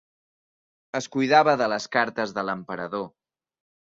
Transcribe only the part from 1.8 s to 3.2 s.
cartes de l'emperador.